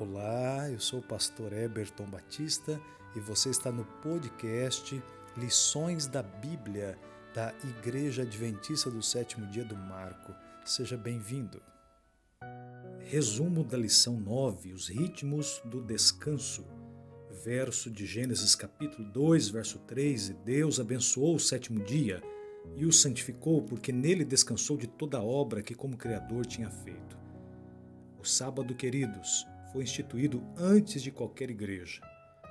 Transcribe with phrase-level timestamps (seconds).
[0.00, 2.80] Olá, eu sou o pastor Eberton Batista
[3.16, 5.02] e você está no podcast
[5.36, 6.96] Lições da Bíblia
[7.34, 10.32] da Igreja Adventista do Sétimo Dia do Marco.
[10.64, 11.60] Seja bem-vindo.
[13.00, 16.64] Resumo da lição 9: Os ritmos do descanso.
[17.44, 22.22] Verso de Gênesis capítulo 2, verso 3: E Deus abençoou o sétimo dia
[22.76, 27.18] e o santificou, porque nele descansou de toda a obra que, como Criador, tinha feito.
[28.20, 32.00] O sábado, queridos, foi instituído antes de qualquer igreja.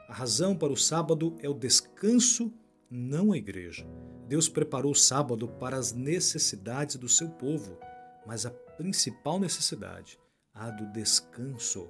[0.07, 2.53] A razão para o sábado é o descanso,
[2.89, 3.85] não a igreja.
[4.27, 7.77] Deus preparou o sábado para as necessidades do seu povo,
[8.25, 10.17] mas a principal necessidade,
[10.53, 11.89] a do descanso.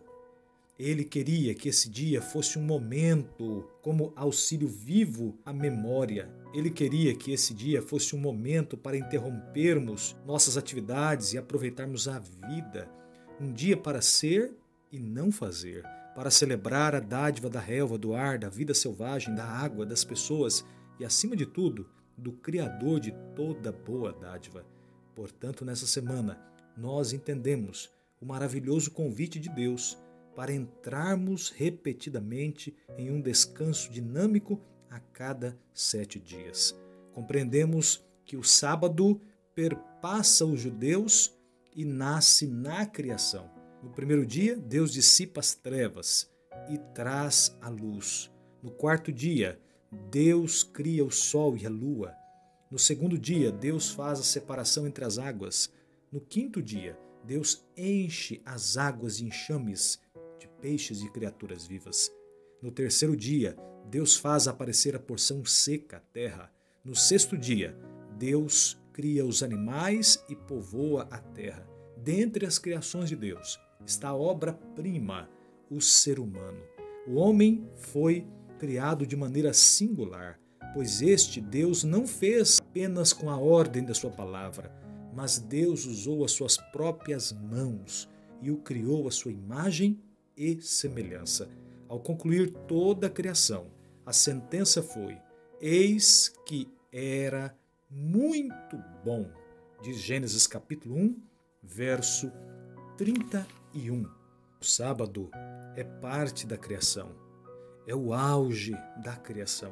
[0.80, 6.32] Ele queria que esse dia fosse um momento como auxílio vivo à memória.
[6.54, 12.20] Ele queria que esse dia fosse um momento para interrompermos nossas atividades e aproveitarmos a
[12.20, 12.88] vida.
[13.40, 14.56] Um dia para ser
[14.92, 15.84] e não fazer,
[16.16, 20.66] para celebrar a dádiva da relva, do ar, da vida selvagem, da água, das pessoas
[21.00, 24.66] e, acima de tudo, do Criador de toda boa dádiva.
[25.16, 26.40] Portanto, nessa semana,
[26.76, 29.98] nós entendemos o maravilhoso convite de Deus
[30.36, 36.76] para entrarmos repetidamente em um descanso dinâmico a cada sete dias.
[37.14, 39.20] Compreendemos que o sábado
[39.56, 41.36] perpassa os judeus
[41.76, 43.57] e nasce na criação.
[43.84, 46.30] No primeiro dia, Deus dissipa as trevas
[46.70, 48.32] e traz a luz.
[48.62, 49.60] No quarto dia,
[50.10, 52.14] Deus cria o sol e a lua.
[52.70, 55.72] No segundo dia, Deus faz a separação entre as águas.
[56.12, 60.00] No quinto dia, Deus enche as águas de enxames
[60.40, 62.12] de peixes e criaturas vivas.
[62.62, 63.56] No terceiro dia,
[63.90, 66.52] Deus faz aparecer a porção seca à terra.
[66.84, 67.78] No sexto dia,
[68.18, 71.68] Deus cria os animais e povoa a terra.
[71.98, 75.30] Dentre as criações de Deus, está a obra-prima,
[75.70, 76.62] o ser humano.
[77.08, 78.28] O homem foi
[78.60, 80.40] criado de maneira singular,
[80.74, 84.72] pois este Deus não fez apenas com a ordem da sua palavra,
[85.14, 88.10] mas Deus usou as suas próprias mãos
[88.42, 90.00] e o criou à sua imagem
[90.36, 91.50] e semelhança.
[91.88, 93.68] Ao concluir toda a criação,
[94.06, 95.18] a sentença foi:
[95.60, 97.58] Eis que era
[97.90, 99.30] muito bom.
[99.82, 101.22] Diz Gênesis capítulo 1,
[101.64, 102.32] verso
[102.98, 104.10] 31.
[104.60, 105.30] O sábado
[105.76, 107.16] é parte da criação,
[107.86, 108.72] é o auge
[109.04, 109.72] da criação.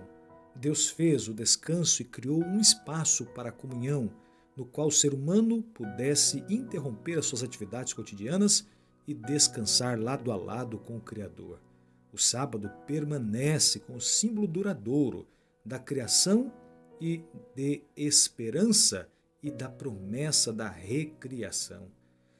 [0.56, 4.12] Deus fez o descanso e criou um espaço para a comunhão,
[4.56, 8.68] no qual o ser humano pudesse interromper as suas atividades cotidianas
[9.08, 11.60] e descansar lado a lado com o Criador.
[12.14, 15.28] O sábado permanece com o símbolo duradouro
[15.66, 16.54] da criação
[17.02, 17.24] e
[17.56, 19.10] de esperança
[19.42, 21.90] e da promessa da recriação.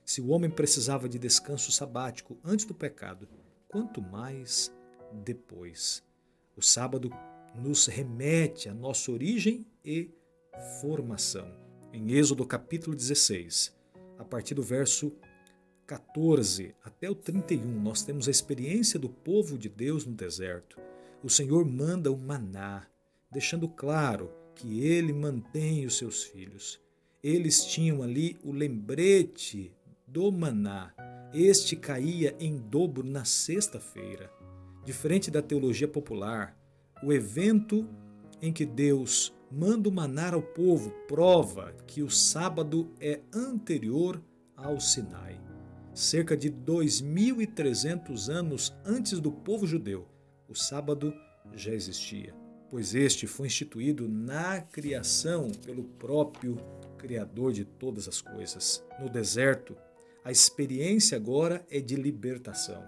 [0.06, 3.28] Se o homem precisava de descanso sabático antes do pecado,
[3.68, 4.72] quanto mais
[5.12, 6.04] depois.
[6.56, 7.10] O sábado
[7.56, 10.12] nos remete à nossa origem e
[10.80, 11.52] formação.
[11.92, 13.74] Em Êxodo capítulo 16,
[14.20, 15.12] a partir do verso
[15.88, 20.80] 14 até o 31, nós temos a experiência do povo de Deus no deserto.
[21.24, 22.86] O Senhor manda o maná,
[23.32, 26.80] deixando claro que ele mantém os seus filhos.
[27.24, 29.74] Eles tinham ali o lembrete
[30.16, 30.94] do maná.
[31.34, 34.32] Este caía em dobro na sexta-feira.
[34.86, 36.58] Diferente da teologia popular,
[37.04, 37.86] o evento
[38.42, 44.24] em que Deus manda o maná ao povo prova que o sábado é anterior
[44.56, 45.38] ao Sinai.
[45.94, 50.08] Cerca de 2.300 anos antes do povo judeu,
[50.48, 51.14] o sábado
[51.54, 52.34] já existia,
[52.70, 56.56] pois este foi instituído na criação pelo próprio
[56.98, 58.84] Criador de todas as coisas.
[59.00, 59.76] No deserto,
[60.26, 62.84] a experiência agora é de libertação.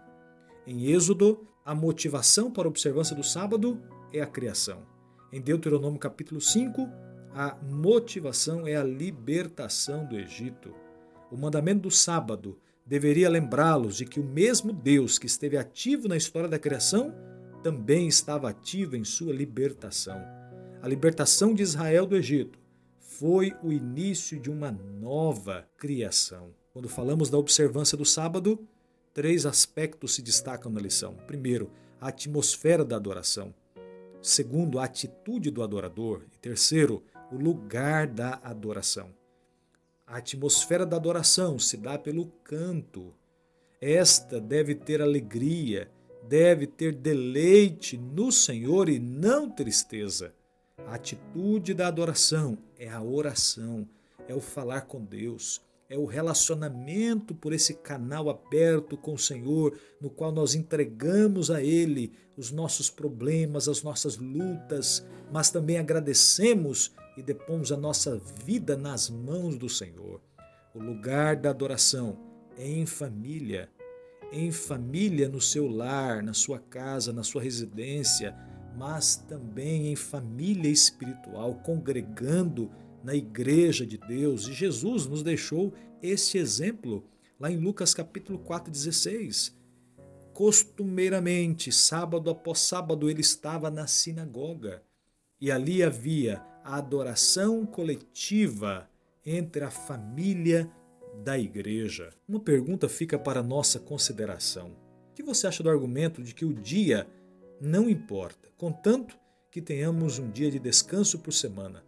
[0.66, 3.80] Em Êxodo, a motivação para a observância do sábado
[4.12, 4.84] é a criação.
[5.32, 6.90] Em Deuteronômio capítulo 5,
[7.36, 10.74] a motivação é a libertação do Egito.
[11.32, 16.18] O mandamento do sábado deveria lembrá-los de que o mesmo Deus que esteve ativo na
[16.18, 17.14] história da criação
[17.62, 20.20] também estava ativo em sua libertação.
[20.82, 22.58] A libertação de Israel do Egito
[22.98, 26.52] foi o início de uma nova criação.
[26.78, 28.60] Quando falamos da observância do sábado,
[29.12, 31.16] três aspectos se destacam na lição.
[31.26, 33.52] Primeiro, a atmosfera da adoração.
[34.22, 36.22] Segundo, a atitude do adorador.
[36.36, 37.02] E terceiro,
[37.32, 39.10] o lugar da adoração.
[40.06, 43.12] A atmosfera da adoração se dá pelo canto.
[43.82, 45.90] Esta deve ter alegria,
[46.30, 50.32] deve ter deleite no Senhor e não tristeza.
[50.86, 53.90] A atitude da adoração é a oração,
[54.28, 59.78] é o falar com Deus, é o relacionamento por esse canal aberto com o Senhor,
[60.02, 66.94] no qual nós entregamos a Ele os nossos problemas, as nossas lutas, mas também agradecemos
[67.18, 70.22] e depomos a nossa vida nas mãos do Senhor.
[70.76, 72.20] O lugar da adoração
[72.58, 73.70] é em família,
[74.32, 78.36] em família no seu lar, na sua casa, na sua residência,
[78.78, 82.70] mas também em família espiritual, congregando
[83.04, 84.48] na igreja de Deus.
[84.48, 87.04] E Jesus nos deixou este exemplo
[87.40, 89.56] lá em Lucas capítulo 4, 16.
[90.34, 94.84] Costumeiramente, sábado após sábado, ele estava na sinagoga
[95.42, 98.90] e ali havia a adoração coletiva
[99.26, 100.70] entre a família
[101.24, 102.10] da igreja.
[102.28, 104.76] Uma pergunta fica para nossa consideração.
[105.12, 107.08] O que você acha do argumento de que o dia
[107.60, 109.18] não importa, contanto
[109.50, 111.84] que tenhamos um dia de descanso por semana?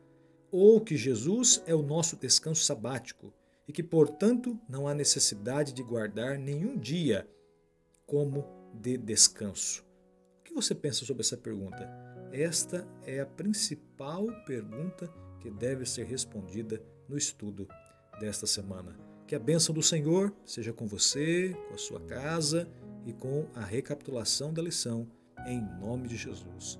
[0.51, 3.33] Ou que Jesus é o nosso descanso sabático
[3.67, 7.27] e que, portanto, não há necessidade de guardar nenhum dia
[8.05, 9.85] como de descanso.
[10.39, 11.87] O que você pensa sobre essa pergunta?
[12.31, 15.07] Esta é a principal pergunta
[15.39, 17.67] que deve ser respondida no estudo
[18.19, 18.97] desta semana.
[19.27, 22.67] Que a bênção do Senhor seja com você, com a sua casa
[23.05, 25.07] e com a recapitulação da lição,
[25.45, 26.79] em nome de Jesus.